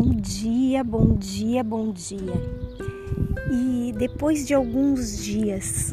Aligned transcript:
Bom 0.00 0.14
dia, 0.14 0.84
bom 0.84 1.16
dia, 1.16 1.64
bom 1.64 1.90
dia. 1.90 2.40
E 3.50 3.92
depois 3.98 4.46
de 4.46 4.54
alguns 4.54 5.18
dias 5.18 5.92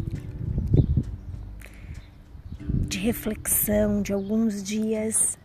de 2.87 2.99
reflexão, 2.99 4.03
de 4.03 4.13
alguns 4.13 4.61
dias 4.61 5.39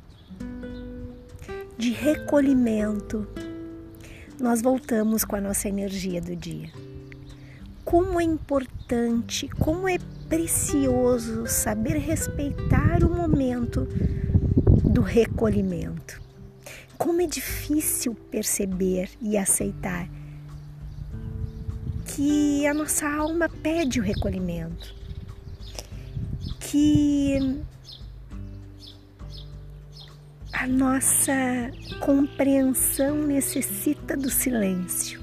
de 1.79 1.91
recolhimento, 1.93 3.27
nós 4.39 4.61
voltamos 4.61 5.25
com 5.25 5.37
a 5.37 5.41
nossa 5.41 5.67
energia 5.67 6.21
do 6.21 6.37
dia. 6.37 6.71
Como 7.83 8.21
é 8.21 8.25
importante, 8.25 9.49
como 9.59 9.89
é 9.89 9.97
precioso 10.29 11.47
saber 11.47 11.97
respeitar 11.97 13.03
o 13.03 13.09
momento 13.09 13.89
do 14.85 15.01
recolhimento. 15.01 16.30
Como 17.01 17.23
é 17.23 17.27
difícil 17.27 18.15
perceber 18.15 19.09
e 19.23 19.39
aceitar 19.39 20.07
que 22.05 22.67
a 22.67 22.75
nossa 22.75 23.09
alma 23.09 23.49
pede 23.49 23.99
o 23.99 24.03
recolhimento, 24.03 24.95
que 26.61 27.59
a 30.53 30.67
nossa 30.67 31.33
compreensão 32.01 33.17
necessita 33.17 34.15
do 34.15 34.29
silêncio. 34.29 35.23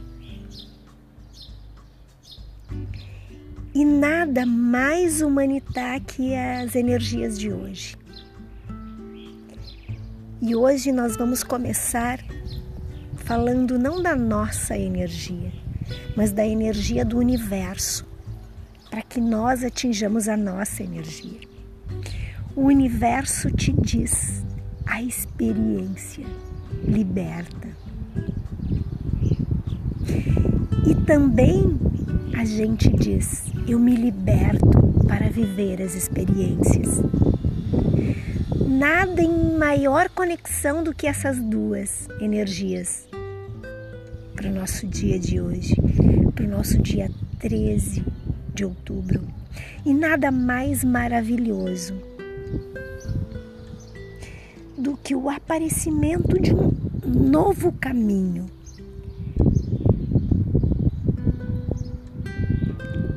E 3.76 3.86
nada 3.86 4.48
mais 4.48 5.22
humanitar 5.22 6.02
que 6.02 6.34
as 6.34 6.74
energias 6.74 7.38
de 7.38 7.54
hoje. 7.54 7.96
E 10.40 10.56
hoje 10.56 10.92
nós 10.92 11.18
vamos 11.18 11.44
começar 11.44 12.20
falando 13.16 13.80
não 13.80 14.04
da 14.04 14.16
nossa 14.16 14.78
energia, 14.78 15.52
mas 16.16 16.32
da 16.32 16.46
energia 16.46 17.04
do 17.04 17.18
universo, 17.18 18.06
para 18.88 19.02
que 19.02 19.20
nós 19.20 19.64
atinjamos 19.64 20.28
a 20.28 20.38
nossa 20.38 20.84
energia. 20.84 21.40
O 22.56 22.66
universo 22.66 23.50
te 23.50 23.74
diz, 23.74 24.44
a 24.86 25.02
experiência 25.02 26.26
liberta. 26.88 27.68
E 30.86 30.94
também 31.08 31.80
a 32.38 32.46
gente 32.46 32.90
diz, 32.90 33.46
eu 33.68 33.80
me 33.80 33.96
liberto 33.96 34.68
para 35.08 35.30
viver 35.30 35.82
as 35.82 35.96
experiências 35.96 37.02
nada 38.68 39.22
em 39.22 39.58
maior 39.58 40.10
conexão 40.10 40.84
do 40.84 40.94
que 40.94 41.08
essas 41.08 41.40
duas 41.40 42.10
energias 42.20 43.08
para 44.36 44.50
o 44.50 44.54
nosso 44.54 44.86
dia 44.86 45.18
de 45.18 45.40
hoje, 45.40 45.74
para 46.36 46.46
o 46.46 46.50
nosso 46.50 46.78
dia 46.80 47.10
13 47.40 48.04
de 48.54 48.66
outubro. 48.66 49.24
E 49.86 49.94
nada 49.94 50.30
mais 50.32 50.84
maravilhoso 50.84 51.96
do 54.78 54.98
que 54.98 55.16
o 55.16 55.30
aparecimento 55.30 56.40
de 56.40 56.54
um 56.54 56.72
novo 57.06 57.72
caminho. 57.72 58.48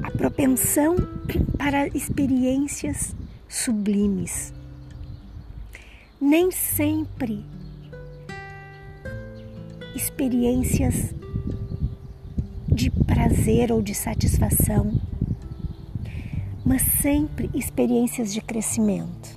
A 0.02 0.10
propensão 0.12 0.94
para 1.58 1.88
experiências 1.88 3.14
sublimes 3.48 4.54
nem 6.20 6.50
sempre 6.50 7.42
experiências 9.96 11.14
de 12.68 12.90
prazer 12.90 13.72
ou 13.72 13.80
de 13.80 13.94
satisfação, 13.94 14.92
mas 16.62 16.82
sempre 17.00 17.48
experiências 17.54 18.34
de 18.34 18.42
crescimento. 18.42 19.30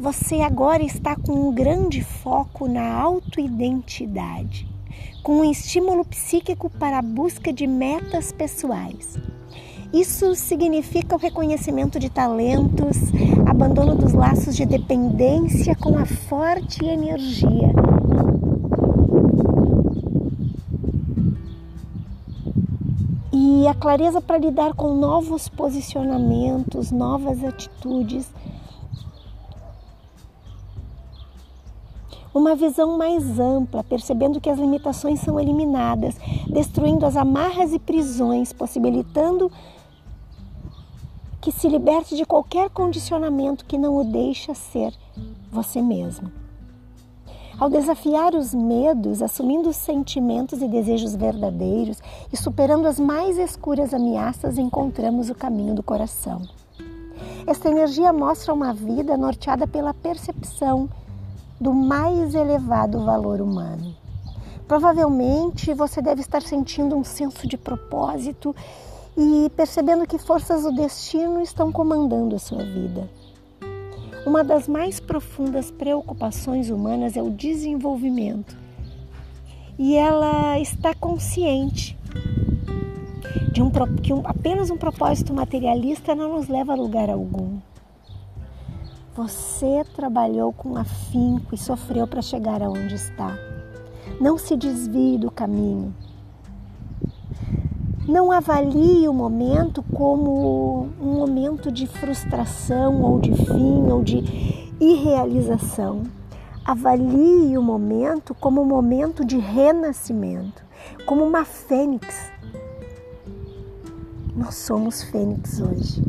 Você 0.00 0.40
agora 0.40 0.82
está 0.82 1.14
com 1.14 1.48
um 1.48 1.54
grande 1.54 2.02
foco 2.02 2.66
na 2.66 2.92
autoidentidade, 2.92 4.68
com 5.22 5.42
um 5.42 5.50
estímulo 5.50 6.04
psíquico 6.04 6.68
para 6.68 6.98
a 6.98 7.02
busca 7.02 7.52
de 7.52 7.68
metas 7.68 8.32
pessoais 8.32 9.16
isso 9.92 10.34
significa 10.34 11.16
o 11.16 11.18
reconhecimento 11.18 11.98
de 11.98 12.10
talentos, 12.10 12.96
abandono 13.48 13.94
dos 13.94 14.12
laços 14.12 14.56
de 14.56 14.66
dependência 14.66 15.74
com 15.74 15.98
a 15.98 16.04
forte 16.04 16.84
energia. 16.84 17.72
E 23.32 23.66
a 23.66 23.74
clareza 23.74 24.20
para 24.20 24.38
lidar 24.38 24.74
com 24.74 24.94
novos 24.94 25.48
posicionamentos, 25.48 26.90
novas 26.90 27.42
atitudes. 27.44 28.30
uma 32.36 32.54
visão 32.54 32.98
mais 32.98 33.40
ampla, 33.40 33.82
percebendo 33.82 34.38
que 34.42 34.50
as 34.50 34.58
limitações 34.58 35.20
são 35.20 35.40
eliminadas, 35.40 36.16
destruindo 36.46 37.06
as 37.06 37.16
amarras 37.16 37.72
e 37.72 37.78
prisões, 37.78 38.52
possibilitando 38.52 39.50
que 41.46 41.52
se 41.52 41.68
liberte 41.68 42.16
de 42.16 42.26
qualquer 42.26 42.68
condicionamento 42.70 43.66
que 43.66 43.78
não 43.78 43.96
o 43.96 44.02
deixa 44.02 44.52
ser 44.52 44.92
você 45.48 45.80
mesmo. 45.80 46.32
Ao 47.56 47.70
desafiar 47.70 48.34
os 48.34 48.52
medos, 48.52 49.22
assumindo 49.22 49.68
os 49.68 49.76
sentimentos 49.76 50.60
e 50.60 50.66
desejos 50.66 51.14
verdadeiros 51.14 52.02
e 52.32 52.36
superando 52.36 52.88
as 52.88 52.98
mais 52.98 53.38
escuras 53.38 53.94
ameaças, 53.94 54.58
encontramos 54.58 55.30
o 55.30 55.36
caminho 55.36 55.72
do 55.72 55.84
coração. 55.84 56.42
Esta 57.46 57.70
energia 57.70 58.12
mostra 58.12 58.52
uma 58.52 58.74
vida 58.74 59.16
norteada 59.16 59.68
pela 59.68 59.94
percepção 59.94 60.88
do 61.60 61.72
mais 61.72 62.34
elevado 62.34 63.04
valor 63.04 63.40
humano. 63.40 63.94
Provavelmente 64.66 65.72
você 65.72 66.02
deve 66.02 66.22
estar 66.22 66.42
sentindo 66.42 66.96
um 66.96 67.04
senso 67.04 67.46
de 67.46 67.56
propósito 67.56 68.52
e 69.16 69.50
percebendo 69.50 70.06
que 70.06 70.18
forças 70.18 70.62
do 70.62 70.72
destino 70.72 71.40
estão 71.40 71.72
comandando 71.72 72.36
a 72.36 72.38
sua 72.38 72.62
vida. 72.62 73.08
Uma 74.26 74.42
das 74.42 74.68
mais 74.68 75.00
profundas 75.00 75.70
preocupações 75.70 76.68
humanas 76.68 77.16
é 77.16 77.22
o 77.22 77.30
desenvolvimento. 77.30 78.56
E 79.78 79.94
ela 79.94 80.58
está 80.58 80.94
consciente 80.94 81.96
de 83.52 83.62
um, 83.62 83.70
que 84.02 84.12
um, 84.12 84.22
apenas 84.24 84.68
um 84.68 84.76
propósito 84.76 85.32
materialista 85.32 86.14
não 86.14 86.36
nos 86.36 86.48
leva 86.48 86.72
a 86.72 86.76
lugar 86.76 87.08
algum. 87.08 87.58
Você 89.14 89.82
trabalhou 89.94 90.52
com 90.52 90.76
afinco 90.76 91.54
e 91.54 91.58
sofreu 91.58 92.06
para 92.06 92.20
chegar 92.20 92.62
aonde 92.62 92.94
está. 92.94 93.34
Não 94.20 94.36
se 94.36 94.56
desvie 94.56 95.16
do 95.16 95.30
caminho. 95.30 95.94
Não 98.08 98.30
avalie 98.30 99.08
o 99.08 99.12
momento 99.12 99.82
como 99.82 100.88
um 101.00 101.14
momento 101.14 101.72
de 101.72 101.88
frustração 101.88 103.02
ou 103.02 103.18
de 103.18 103.34
fim 103.34 103.90
ou 103.90 104.00
de 104.00 104.22
irrealização. 104.78 106.04
Avalie 106.64 107.58
o 107.58 107.62
momento 107.62 108.32
como 108.32 108.62
um 108.62 108.64
momento 108.64 109.24
de 109.24 109.38
renascimento, 109.38 110.64
como 111.04 111.24
uma 111.24 111.44
fênix. 111.44 112.30
Nós 114.36 114.54
somos 114.54 115.02
fênix 115.02 115.60
hoje. 115.60 116.00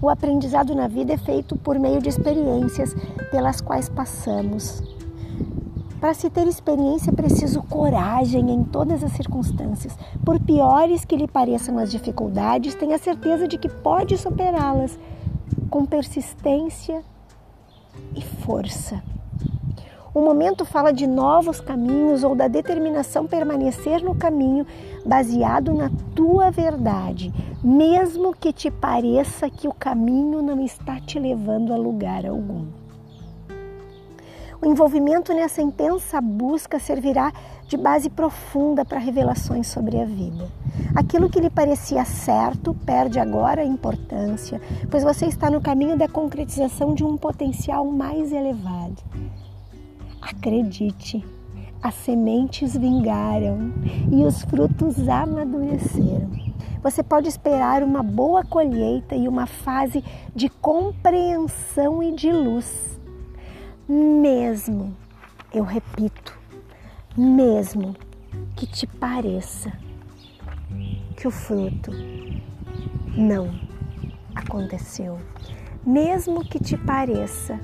O 0.00 0.08
aprendizado 0.08 0.74
na 0.74 0.88
vida 0.88 1.12
é 1.12 1.18
feito 1.18 1.54
por 1.54 1.78
meio 1.78 2.00
de 2.00 2.08
experiências 2.08 2.94
pelas 3.30 3.60
quais 3.60 3.90
passamos. 3.90 4.89
Para 6.00 6.14
se 6.14 6.30
ter 6.30 6.48
experiência 6.48 7.10
é 7.10 7.14
preciso 7.14 7.62
coragem 7.62 8.50
em 8.50 8.64
todas 8.64 9.04
as 9.04 9.12
circunstâncias. 9.12 9.94
Por 10.24 10.40
piores 10.40 11.04
que 11.04 11.14
lhe 11.14 11.28
pareçam 11.28 11.76
as 11.76 11.90
dificuldades, 11.90 12.74
tenha 12.74 12.96
certeza 12.96 13.46
de 13.46 13.58
que 13.58 13.68
pode 13.68 14.16
superá-las 14.16 14.98
com 15.68 15.84
persistência 15.84 17.04
e 18.16 18.22
força. 18.22 19.02
O 20.14 20.22
momento 20.22 20.64
fala 20.64 20.90
de 20.90 21.06
novos 21.06 21.60
caminhos 21.60 22.24
ou 22.24 22.34
da 22.34 22.48
determinação 22.48 23.26
permanecer 23.26 24.02
no 24.02 24.14
caminho 24.14 24.66
baseado 25.04 25.72
na 25.74 25.90
tua 26.16 26.50
verdade, 26.50 27.32
mesmo 27.62 28.34
que 28.34 28.54
te 28.54 28.70
pareça 28.70 29.50
que 29.50 29.68
o 29.68 29.74
caminho 29.74 30.40
não 30.40 30.64
está 30.64 30.98
te 30.98 31.18
levando 31.18 31.74
a 31.74 31.76
lugar 31.76 32.24
algum. 32.24 32.79
O 34.62 34.66
envolvimento 34.66 35.32
nessa 35.32 35.62
intensa 35.62 36.20
busca 36.20 36.78
servirá 36.78 37.32
de 37.66 37.78
base 37.78 38.10
profunda 38.10 38.84
para 38.84 38.98
revelações 38.98 39.66
sobre 39.66 39.98
a 39.98 40.04
vida. 40.04 40.50
Aquilo 40.94 41.30
que 41.30 41.40
lhe 41.40 41.48
parecia 41.48 42.04
certo 42.04 42.74
perde 42.74 43.18
agora 43.18 43.64
importância, 43.64 44.60
pois 44.90 45.02
você 45.02 45.24
está 45.24 45.48
no 45.48 45.62
caminho 45.62 45.96
da 45.96 46.06
concretização 46.06 46.92
de 46.94 47.02
um 47.02 47.16
potencial 47.16 47.86
mais 47.86 48.32
elevado. 48.32 49.02
Acredite, 50.20 51.24
as 51.82 51.94
sementes 51.94 52.76
vingaram 52.76 53.72
e 54.12 54.22
os 54.24 54.42
frutos 54.42 55.08
amadureceram. 55.08 56.30
Você 56.82 57.02
pode 57.02 57.28
esperar 57.28 57.82
uma 57.82 58.02
boa 58.02 58.44
colheita 58.44 59.14
e 59.14 59.26
uma 59.26 59.46
fase 59.46 60.04
de 60.34 60.50
compreensão 60.50 62.02
e 62.02 62.12
de 62.12 62.30
luz. 62.30 62.99
Mesmo, 63.92 64.96
eu 65.52 65.64
repito, 65.64 66.38
mesmo 67.18 67.96
que 68.54 68.64
te 68.64 68.86
pareça 68.86 69.72
que 71.16 71.26
o 71.26 71.30
fruto 71.32 71.90
não 73.16 73.52
aconteceu, 74.32 75.18
mesmo 75.84 76.44
que 76.44 76.62
te 76.62 76.76
pareça 76.76 77.58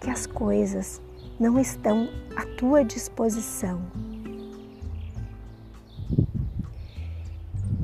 que 0.00 0.10
as 0.10 0.26
coisas 0.26 1.00
não 1.38 1.56
estão 1.60 2.08
à 2.34 2.44
tua 2.58 2.84
disposição. 2.84 3.80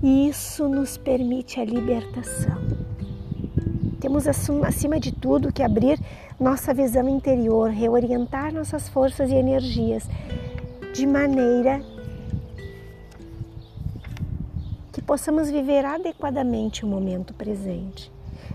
Isso 0.03 0.69
nos 0.69 0.97
permite 0.97 1.61
a 1.61 1.65
libertação. 1.65 2.80
Temos 4.01 4.27
acima 4.27 4.99
de 4.99 5.13
tudo 5.13 5.53
que 5.53 5.63
abrir 5.63 6.01
nossa 6.39 6.73
visão 6.73 7.07
interior, 7.07 7.69
reorientar 7.69 8.53
nossas 8.53 8.89
forças 8.89 9.31
e 9.31 9.35
energias 9.35 10.09
de 10.95 11.07
maneira 11.07 11.83
que 14.91 15.03
possamos 15.03 15.51
viver 15.51 15.85
adequadamente 15.85 16.85
o 16.85 16.89
momento 16.89 17.35
presente 17.35 18.11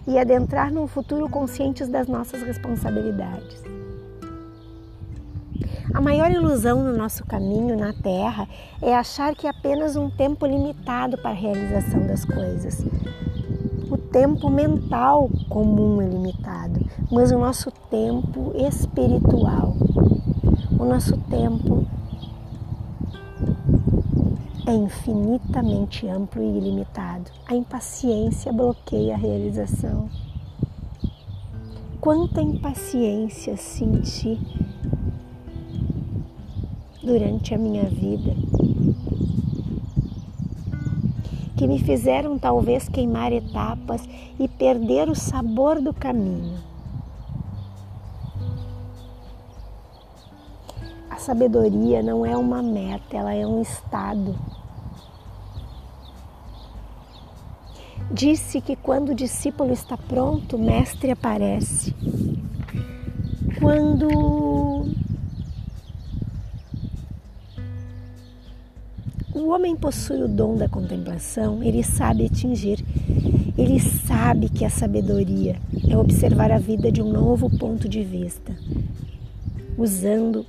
e 0.07 0.17
adentrar 0.17 0.73
num 0.73 0.87
futuro 0.87 1.29
conscientes 1.29 1.87
das 1.87 2.07
nossas 2.07 2.41
responsabilidades. 2.41 3.63
A 5.93 6.01
maior 6.01 6.31
ilusão 6.31 6.83
no 6.83 6.97
nosso 6.97 7.23
caminho 7.23 7.77
na 7.77 7.93
Terra 7.93 8.49
é 8.81 8.93
achar 8.95 9.35
que 9.35 9.45
é 9.45 9.49
apenas 9.51 9.95
um 9.95 10.09
tempo 10.09 10.45
limitado 10.45 11.17
para 11.19 11.29
a 11.29 11.33
realização 11.33 12.05
das 12.05 12.25
coisas. 12.25 12.83
Tempo 14.15 14.49
mental 14.49 15.29
comum 15.49 16.01
é 16.01 16.07
limitado, 16.07 16.79
mas 17.11 17.33
o 17.33 17.37
nosso 17.37 17.69
tempo 17.91 18.53
espiritual, 18.55 19.75
o 20.79 20.85
nosso 20.85 21.17
tempo 21.29 21.85
é 24.65 24.73
infinitamente 24.73 26.07
amplo 26.07 26.41
e 26.41 26.57
ilimitado. 26.57 27.29
A 27.45 27.55
impaciência 27.55 28.53
bloqueia 28.53 29.15
a 29.15 29.17
realização. 29.17 30.09
Quanta 31.99 32.41
impaciência 32.41 33.57
senti 33.57 34.39
durante 37.03 37.53
a 37.53 37.57
minha 37.57 37.83
vida, 37.83 38.33
que 41.55 41.67
me 41.67 41.79
fizeram 41.79 42.37
talvez 42.37 42.89
queimar 42.89 43.31
etapas 43.31 44.01
e 44.39 44.47
perder 44.47 45.09
o 45.09 45.15
sabor 45.15 45.81
do 45.81 45.93
caminho. 45.93 46.59
A 51.09 51.17
sabedoria 51.17 52.03
não 52.03 52.25
é 52.25 52.35
uma 52.35 52.61
meta, 52.61 53.15
ela 53.17 53.33
é 53.33 53.47
um 53.47 53.61
estado. 53.61 54.35
Disse 58.11 58.61
que 58.61 58.75
quando 58.75 59.09
o 59.09 59.15
discípulo 59.15 59.73
está 59.73 59.97
pronto, 59.97 60.57
o 60.57 60.59
mestre 60.59 61.11
aparece. 61.11 61.95
Quando 63.59 64.64
o 69.35 69.49
homem 69.49 69.75
possui 69.75 70.23
o 70.23 70.29
dom 70.29 70.55
da 70.55 70.69
contemplação, 70.69 71.61
ele 71.61 71.83
sabe 71.83 72.25
atingir, 72.25 72.79
ele 73.57 73.81
sabe 73.81 74.47
que 74.47 74.63
a 74.63 74.69
sabedoria 74.69 75.57
é 75.89 75.97
observar 75.97 76.53
a 76.53 76.57
vida 76.57 76.89
de 76.89 77.01
um 77.01 77.11
novo 77.11 77.49
ponto 77.57 77.89
de 77.89 78.01
vista, 78.01 78.55
usando 79.77 80.45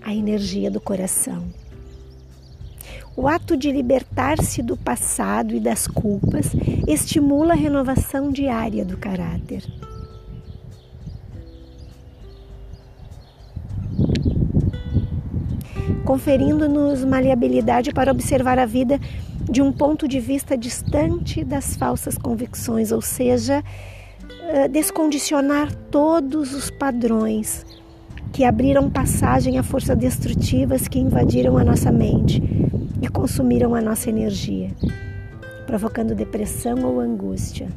a 0.00 0.14
energia 0.14 0.70
do 0.70 0.80
coração. 0.80 1.44
O 3.16 3.26
ato 3.26 3.56
de 3.56 3.72
libertar-se 3.72 4.62
do 4.62 4.76
passado 4.76 5.52
e 5.56 5.58
das 5.58 5.88
culpas 5.88 6.52
estimula 6.86 7.54
a 7.54 7.56
renovação 7.56 8.30
diária 8.30 8.84
do 8.84 8.96
caráter. 8.96 9.64
Conferindo-nos 16.10 17.04
maleabilidade 17.04 17.92
para 17.92 18.10
observar 18.10 18.58
a 18.58 18.66
vida 18.66 18.98
de 19.48 19.62
um 19.62 19.70
ponto 19.70 20.08
de 20.08 20.18
vista 20.18 20.58
distante 20.58 21.44
das 21.44 21.76
falsas 21.76 22.18
convicções, 22.18 22.90
ou 22.90 23.00
seja, 23.00 23.62
eh, 24.48 24.66
descondicionar 24.66 25.72
todos 25.88 26.52
os 26.52 26.68
padrões 26.68 27.64
que 28.32 28.42
abriram 28.42 28.90
passagem 28.90 29.56
a 29.56 29.62
forças 29.62 29.96
destrutivas 29.96 30.88
que 30.88 30.98
invadiram 30.98 31.56
a 31.56 31.62
nossa 31.62 31.92
mente 31.92 32.42
e 33.00 33.06
consumiram 33.06 33.72
a 33.76 33.80
nossa 33.80 34.10
energia, 34.10 34.70
provocando 35.64 36.12
depressão 36.12 36.82
ou 36.82 36.98
angústia. 36.98 37.68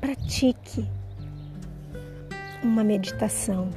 Pratique 0.00 0.86
uma 2.62 2.82
meditação 2.82 3.68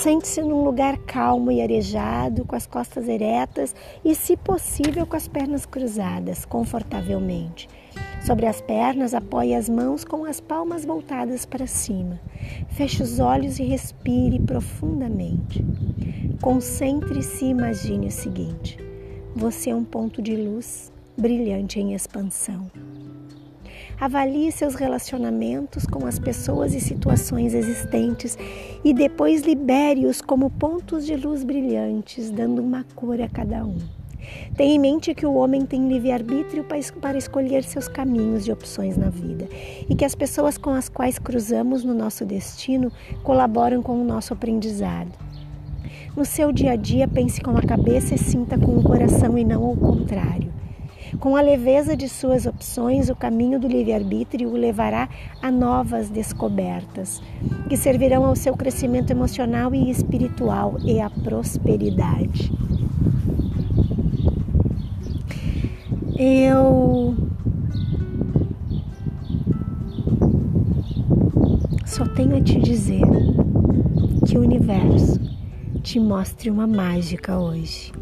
Sente-se 0.00 0.40
num 0.40 0.64
lugar 0.64 0.96
calmo 0.96 1.52
e 1.52 1.60
arejado, 1.60 2.46
com 2.46 2.56
as 2.56 2.66
costas 2.66 3.06
eretas 3.06 3.74
e, 4.02 4.14
se 4.14 4.34
possível, 4.34 5.06
com 5.06 5.14
as 5.14 5.28
pernas 5.28 5.66
cruzadas, 5.66 6.46
confortavelmente. 6.46 7.68
Sobre 8.24 8.46
as 8.46 8.62
pernas, 8.62 9.12
apoie 9.12 9.54
as 9.54 9.68
mãos 9.68 10.02
com 10.02 10.24
as 10.24 10.40
palmas 10.40 10.86
voltadas 10.86 11.44
para 11.44 11.66
cima. 11.66 12.18
Feche 12.70 13.02
os 13.02 13.20
olhos 13.20 13.58
e 13.58 13.64
respire 13.64 14.40
profundamente. 14.40 15.62
Concentre-se 16.40 17.44
e 17.44 17.50
imagine 17.50 18.06
o 18.06 18.10
seguinte: 18.10 18.78
você 19.36 19.68
é 19.68 19.76
um 19.76 19.84
ponto 19.84 20.22
de 20.22 20.34
luz 20.34 20.90
brilhante 21.14 21.78
em 21.78 21.92
expansão. 21.92 22.70
Avalie 24.00 24.50
seus 24.50 24.76
relacionamentos 24.76 25.84
com 25.84 26.06
as 26.06 26.18
pessoas 26.18 26.72
e 26.74 26.80
situações 26.80 27.52
existentes 27.52 28.38
e 28.82 28.94
depois 28.94 29.42
libere-os 29.42 30.22
como 30.22 30.48
pontos 30.48 31.04
de 31.04 31.14
luz 31.14 31.44
brilhantes, 31.44 32.30
dando 32.30 32.62
uma 32.62 32.82
cor 32.94 33.20
a 33.20 33.28
cada 33.28 33.62
um. 33.62 33.76
Tenha 34.56 34.74
em 34.74 34.78
mente 34.78 35.14
que 35.14 35.26
o 35.26 35.34
homem 35.34 35.66
tem 35.66 35.86
livre-arbítrio 35.86 36.64
para 36.98 37.18
escolher 37.18 37.62
seus 37.62 37.88
caminhos 37.88 38.46
e 38.46 38.52
opções 38.52 38.96
na 38.96 39.10
vida 39.10 39.46
e 39.86 39.94
que 39.94 40.06
as 40.06 40.14
pessoas 40.14 40.56
com 40.56 40.70
as 40.70 40.88
quais 40.88 41.18
cruzamos 41.18 41.84
no 41.84 41.92
nosso 41.92 42.24
destino 42.24 42.90
colaboram 43.22 43.82
com 43.82 44.00
o 44.00 44.04
nosso 44.04 44.32
aprendizado. 44.32 45.12
No 46.16 46.24
seu 46.24 46.52
dia 46.52 46.72
a 46.72 46.76
dia, 46.76 47.06
pense 47.06 47.38
com 47.42 47.54
a 47.54 47.60
cabeça 47.60 48.14
e 48.14 48.18
sinta 48.18 48.58
com 48.58 48.78
o 48.78 48.82
coração 48.82 49.36
e 49.36 49.44
não 49.44 49.70
o 49.70 49.76
contrário. 49.76 50.59
Com 51.20 51.36
a 51.36 51.42
leveza 51.42 51.94
de 51.94 52.08
suas 52.08 52.46
opções, 52.46 53.10
o 53.10 53.14
caminho 53.14 53.60
do 53.60 53.68
livre-arbítrio 53.68 54.48
o 54.48 54.56
levará 54.56 55.06
a 55.42 55.50
novas 55.50 56.08
descobertas, 56.08 57.20
que 57.68 57.76
servirão 57.76 58.24
ao 58.24 58.34
seu 58.34 58.56
crescimento 58.56 59.10
emocional 59.10 59.74
e 59.74 59.90
espiritual 59.90 60.78
e 60.82 60.98
à 60.98 61.10
prosperidade. 61.10 62.50
Eu 66.18 67.14
só 71.84 72.06
tenho 72.06 72.38
a 72.38 72.40
te 72.40 72.58
dizer 72.58 73.02
que 74.26 74.38
o 74.38 74.40
universo 74.40 75.20
te 75.82 76.00
mostre 76.00 76.50
uma 76.50 76.66
mágica 76.66 77.38
hoje. 77.38 77.99